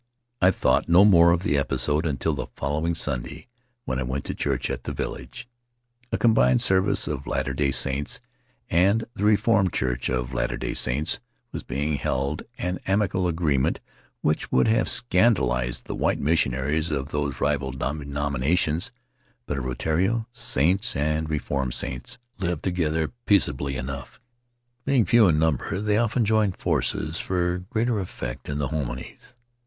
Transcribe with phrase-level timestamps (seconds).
[0.41, 3.45] I thought no more of the episode until the following Sunday
[3.85, 5.47] when I went to church at the village.
[6.11, 6.17] A.
[6.17, 8.19] combined service of Latter Day Saints
[8.67, 11.19] and the Re formed Church of Latter Day Saints
[11.51, 13.79] was being held, an Faery Lands of the South Seas amicable arrangement
[14.21, 18.91] which would have scandalized the white missionaries of those rival denominations.
[19.45, 24.15] But at Rutiaro Saints and Reformed Saints live to gether peaceably enough
[24.77, 29.35] and, being few in numbers, they often join forces for greater effect in the himines.